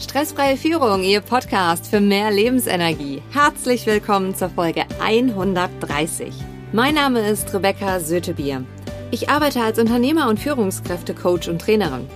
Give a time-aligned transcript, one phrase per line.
[0.00, 3.22] Stressfreie Führung, Ihr Podcast für mehr Lebensenergie.
[3.32, 6.34] Herzlich willkommen zur Folge 130.
[6.72, 8.62] Mein Name ist Rebecca Sötebier.
[9.10, 12.06] Ich arbeite als Unternehmer und Führungskräftecoach und Trainerin.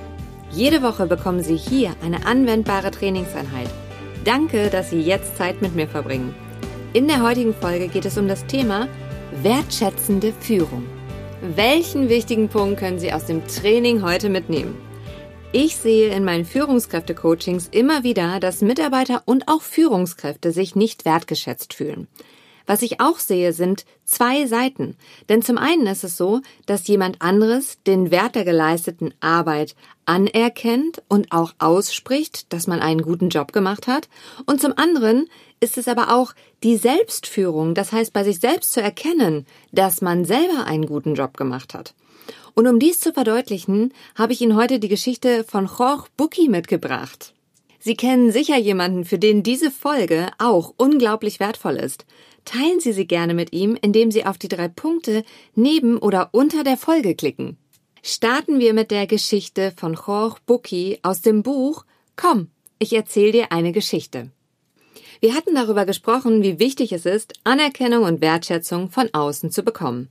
[0.51, 3.71] Jede Woche bekommen Sie hier eine anwendbare Trainingseinheit.
[4.25, 6.35] Danke, dass Sie jetzt Zeit mit mir verbringen.
[6.93, 8.89] In der heutigen Folge geht es um das Thema
[9.43, 10.85] wertschätzende Führung.
[11.57, 14.90] Welchen wichtigen Punkt können Sie aus dem Training heute mitnehmen?
[15.53, 21.75] Ich sehe in meinen Führungskräfte-Coachings immer wieder, dass Mitarbeiter und auch Führungskräfte sich nicht wertgeschätzt
[21.75, 22.07] fühlen.
[22.67, 24.97] Was ich auch sehe, sind zwei Seiten.
[25.29, 31.03] Denn zum einen ist es so, dass jemand anderes den Wert der geleisteten Arbeit anerkennt
[31.09, 34.09] und auch ausspricht, dass man einen guten Job gemacht hat.
[34.47, 35.29] Und zum anderen
[35.59, 40.25] ist es aber auch die Selbstführung, das heißt bei sich selbst zu erkennen, dass man
[40.25, 41.93] selber einen guten Job gemacht hat.
[42.55, 47.35] Und um dies zu verdeutlichen, habe ich Ihnen heute die Geschichte von Jorge Buki mitgebracht.
[47.79, 52.05] Sie kennen sicher jemanden, für den diese Folge auch unglaublich wertvoll ist.
[52.45, 56.65] Teilen Sie sie gerne mit ihm, indem Sie auf die drei Punkte neben oder unter
[56.65, 57.57] der Folge klicken.
[58.03, 61.85] Starten wir mit der Geschichte von Jorge Buki aus dem Buch
[62.17, 64.31] Komm, ich erzähle dir eine Geschichte.
[65.21, 70.09] Wir hatten darüber gesprochen, wie wichtig es ist, Anerkennung und Wertschätzung von außen zu bekommen.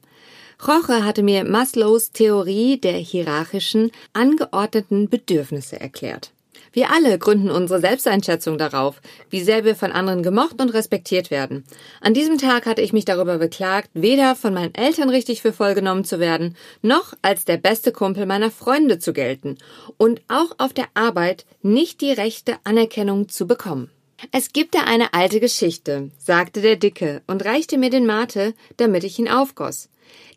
[0.68, 6.32] Roche hatte mir Maslows Theorie der hierarchischen, angeordneten Bedürfnisse erklärt.
[6.72, 11.64] Wir alle gründen unsere Selbsteinschätzung darauf, wie sehr wir von anderen gemocht und respektiert werden.
[12.02, 15.74] An diesem Tag hatte ich mich darüber beklagt, weder von meinen Eltern richtig für voll
[15.74, 19.58] genommen zu werden, noch als der beste Kumpel meiner Freunde zu gelten
[19.98, 23.90] und auch auf der Arbeit nicht die rechte Anerkennung zu bekommen.
[24.32, 29.06] Es gibt da eine alte Geschichte, sagte der Dicke und reichte mir den Mate, damit
[29.06, 29.90] ich ihn aufgoss.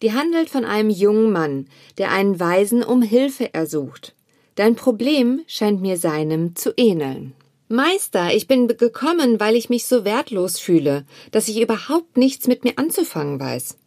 [0.02, 4.14] Die handelt von einem jungen Mann, der einen Weisen um Hilfe ersucht.
[4.54, 7.34] Dein Problem scheint mir seinem zu ähneln.
[7.68, 12.64] Meister, ich bin gekommen, weil ich mich so wertlos fühle, dass ich überhaupt nichts mit
[12.64, 13.78] mir anzufangen weiß.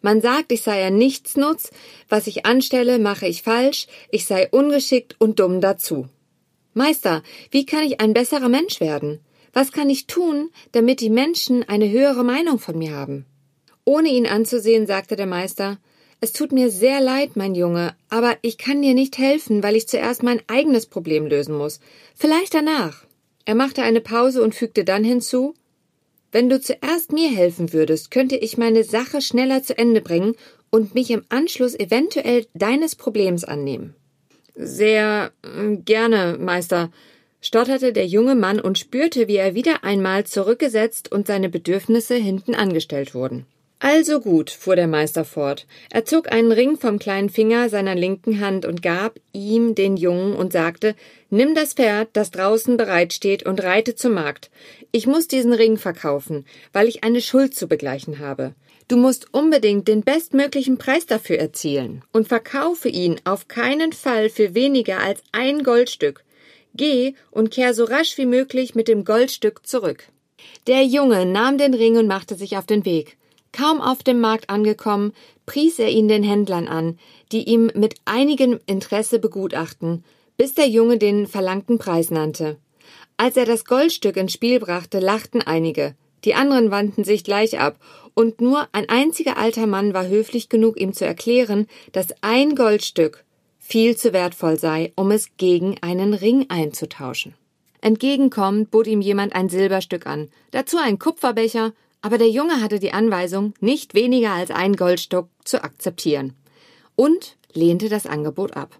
[0.00, 1.70] Man sagt, ich sei ein Nichtsnutz,
[2.08, 6.08] was ich anstelle, mache ich falsch, ich sei ungeschickt und dumm dazu.
[6.74, 9.20] Meister, wie kann ich ein besserer Mensch werden?
[9.52, 13.26] Was kann ich tun, damit die Menschen eine höhere Meinung von mir haben?
[13.84, 15.78] Ohne ihn anzusehen, sagte der Meister
[16.20, 19.88] Es tut mir sehr leid, mein Junge, aber ich kann dir nicht helfen, weil ich
[19.88, 21.80] zuerst mein eigenes Problem lösen muss.
[22.14, 23.04] Vielleicht danach.
[23.44, 25.54] Er machte eine Pause und fügte dann hinzu
[26.30, 30.36] Wenn du zuerst mir helfen würdest, könnte ich meine Sache schneller zu Ende bringen
[30.70, 33.94] und mich im Anschluss eventuell deines Problems annehmen.
[34.54, 36.92] Sehr äh, gerne, Meister,
[37.40, 42.54] stotterte der junge Mann und spürte, wie er wieder einmal zurückgesetzt und seine Bedürfnisse hinten
[42.54, 43.46] angestellt wurden.
[43.84, 45.66] Also gut, fuhr der Meister fort.
[45.90, 50.36] Er zog einen Ring vom kleinen Finger seiner linken Hand und gab ihm den Jungen
[50.36, 50.94] und sagte,
[51.30, 54.52] Nimm das Pferd, das draußen bereitsteht, und reite zum Markt.
[54.92, 58.54] Ich muss diesen Ring verkaufen, weil ich eine Schuld zu begleichen habe.
[58.86, 64.54] Du musst unbedingt den bestmöglichen Preis dafür erzielen und verkaufe ihn auf keinen Fall für
[64.54, 66.22] weniger als ein Goldstück.
[66.74, 70.04] Geh und kehr so rasch wie möglich mit dem Goldstück zurück.
[70.68, 73.16] Der Junge nahm den Ring und machte sich auf den Weg.
[73.52, 75.12] Kaum auf dem Markt angekommen,
[75.46, 76.98] pries er ihn den Händlern an,
[77.32, 80.04] die ihm mit einigem Interesse begutachten,
[80.36, 82.56] bis der Junge den verlangten Preis nannte.
[83.16, 87.78] Als er das Goldstück ins Spiel brachte, lachten einige, die anderen wandten sich gleich ab,
[88.14, 93.24] und nur ein einziger alter Mann war höflich genug, ihm zu erklären, dass ein Goldstück
[93.58, 97.34] viel zu wertvoll sei, um es gegen einen Ring einzutauschen.
[97.80, 102.92] Entgegenkommend bot ihm jemand ein Silberstück an, dazu ein Kupferbecher, aber der Junge hatte die
[102.92, 106.34] Anweisung, nicht weniger als einen Goldstock zu akzeptieren
[106.96, 108.76] und lehnte das Angebot ab.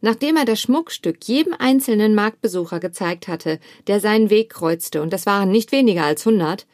[0.00, 5.26] Nachdem er das Schmuckstück jedem einzelnen Marktbesucher gezeigt hatte, der seinen Weg kreuzte, und das
[5.26, 6.66] waren nicht weniger als hundert,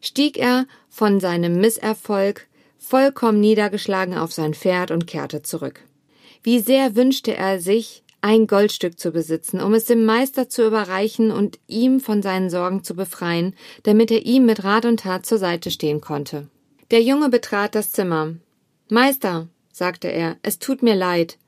[0.00, 2.46] stieg er von seinem Misserfolg
[2.78, 5.80] vollkommen niedergeschlagen auf sein Pferd und kehrte zurück.
[6.42, 11.30] Wie sehr wünschte er sich, ein Goldstück zu besitzen, um es dem Meister zu überreichen
[11.30, 13.54] und ihm von seinen Sorgen zu befreien,
[13.84, 16.48] damit er ihm mit Rat und Tat zur Seite stehen konnte.
[16.90, 18.34] Der Junge betrat das Zimmer.
[18.88, 21.38] Meister, sagte er, es tut mir leid.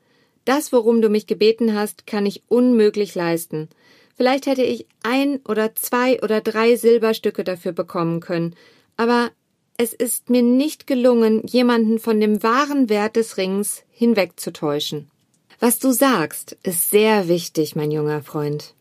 [0.45, 3.67] Das, worum du mich gebeten hast, kann ich unmöglich leisten.
[4.15, 8.55] Vielleicht hätte ich ein oder zwei oder drei Silberstücke dafür bekommen können,
[8.95, 9.31] aber
[9.75, 15.11] es ist mir nicht gelungen, jemanden von dem wahren Wert des Rings hinwegzutäuschen.
[15.61, 18.73] Was du sagst, ist sehr wichtig, mein junger Freund,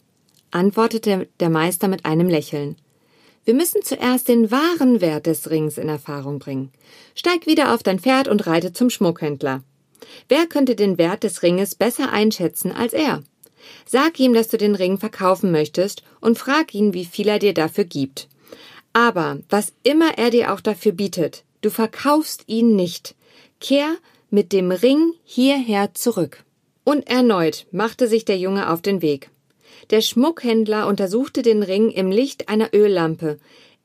[0.52, 2.76] antwortete der Meister mit einem Lächeln.
[3.44, 6.70] Wir müssen zuerst den wahren Wert des Rings in Erfahrung bringen.
[7.16, 9.64] Steig wieder auf dein Pferd und reite zum Schmuckhändler.
[10.28, 13.24] Wer könnte den Wert des Ringes besser einschätzen als er?
[13.84, 17.54] Sag ihm, dass du den Ring verkaufen möchtest und frag ihn, wie viel er dir
[17.54, 18.28] dafür gibt.
[18.92, 23.16] Aber was immer er dir auch dafür bietet, du verkaufst ihn nicht.
[23.58, 23.96] Kehr
[24.30, 26.44] mit dem Ring hierher zurück.
[26.88, 29.30] Und erneut machte sich der Junge auf den Weg.
[29.90, 33.38] Der Schmuckhändler untersuchte den Ring im Licht einer Öllampe.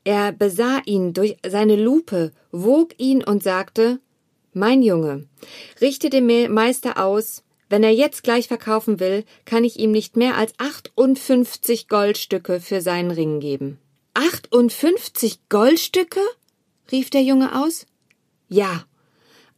[0.04, 4.00] Er besah ihn durch seine Lupe, wog ihn und sagte
[4.54, 5.28] Mein Junge,
[5.82, 10.38] richte dem Meister aus, wenn er jetzt gleich verkaufen will, kann ich ihm nicht mehr
[10.38, 13.78] als 58 Goldstücke für seinen Ring geben.
[14.14, 16.20] 58 Goldstücke?
[16.90, 17.84] rief der Junge aus.
[18.48, 18.86] Ja,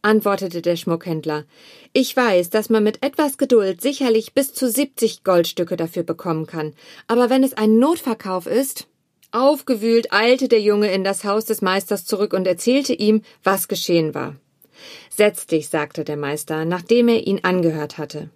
[0.07, 1.43] antwortete der Schmuckhändler.
[1.91, 6.73] Ich weiß, dass man mit etwas Geduld sicherlich bis zu 70 Goldstücke dafür bekommen kann,
[7.07, 8.87] aber wenn es ein Notverkauf ist.
[9.31, 14.15] Aufgewühlt eilte der Junge in das Haus des Meisters zurück und erzählte ihm, was geschehen
[14.15, 14.37] war.
[15.09, 18.29] Setz dich, sagte der Meister, nachdem er ihn angehört hatte.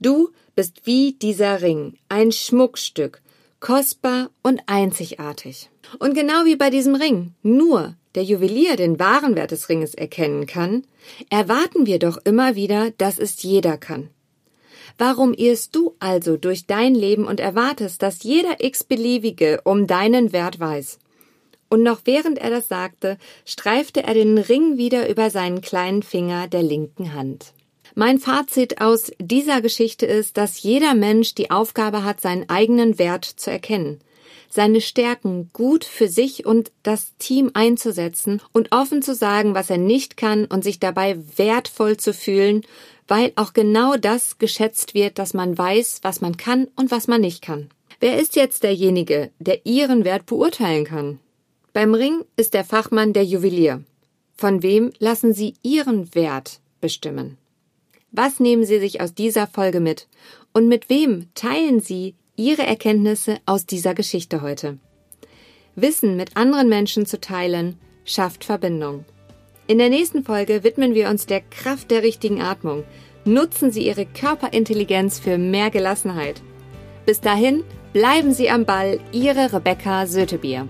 [0.00, 3.22] Du bist wie dieser Ring, ein Schmuckstück,
[3.60, 5.70] kostbar und einzigartig.
[5.98, 10.46] Und genau wie bei diesem Ring, nur der Juwelier den wahren Wert des Ringes erkennen
[10.46, 10.84] kann,
[11.30, 14.10] erwarten wir doch immer wieder, dass es jeder kann.
[14.96, 20.60] Warum irrst du also durch dein Leben und erwartest, dass jeder x-beliebige um deinen Wert
[20.60, 20.98] weiß?
[21.68, 26.46] Und noch während er das sagte, streifte er den Ring wieder über seinen kleinen Finger
[26.46, 27.52] der linken Hand.
[27.96, 33.24] Mein Fazit aus dieser Geschichte ist, dass jeder Mensch die Aufgabe hat, seinen eigenen Wert
[33.24, 34.00] zu erkennen,
[34.54, 39.78] seine Stärken gut für sich und das Team einzusetzen und offen zu sagen, was er
[39.78, 42.62] nicht kann und sich dabei wertvoll zu fühlen,
[43.08, 47.20] weil auch genau das geschätzt wird, dass man weiß, was man kann und was man
[47.20, 47.68] nicht kann.
[47.98, 51.18] Wer ist jetzt derjenige, der Ihren Wert beurteilen kann?
[51.72, 53.82] Beim Ring ist der Fachmann der Juwelier.
[54.36, 57.38] Von wem lassen Sie Ihren Wert bestimmen?
[58.12, 60.06] Was nehmen Sie sich aus dieser Folge mit?
[60.52, 64.78] Und mit wem teilen Sie Ihre Erkenntnisse aus dieser Geschichte heute?
[65.76, 69.04] Wissen mit anderen Menschen zu teilen, schafft Verbindung.
[69.68, 72.82] In der nächsten Folge widmen wir uns der Kraft der richtigen Atmung.
[73.24, 76.42] Nutzen Sie Ihre Körperintelligenz für mehr Gelassenheit.
[77.06, 80.66] Bis dahin, bleiben Sie am Ball, Ihre Rebecca Sötebier.